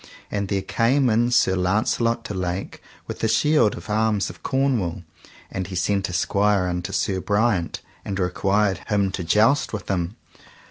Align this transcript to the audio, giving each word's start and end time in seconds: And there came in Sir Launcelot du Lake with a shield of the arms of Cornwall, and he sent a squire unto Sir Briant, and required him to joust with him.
And 0.31 0.47
there 0.47 0.63
came 0.63 1.11
in 1.11 1.29
Sir 1.29 1.55
Launcelot 1.55 2.23
du 2.23 2.33
Lake 2.33 2.81
with 3.05 3.23
a 3.23 3.27
shield 3.27 3.75
of 3.77 3.85
the 3.85 3.93
arms 3.93 4.31
of 4.31 4.41
Cornwall, 4.41 5.03
and 5.51 5.67
he 5.67 5.75
sent 5.75 6.09
a 6.09 6.13
squire 6.13 6.65
unto 6.65 6.91
Sir 6.91 7.19
Briant, 7.21 7.81
and 8.03 8.17
required 8.17 8.79
him 8.87 9.11
to 9.11 9.23
joust 9.23 9.73
with 9.73 9.87
him. 9.91 10.15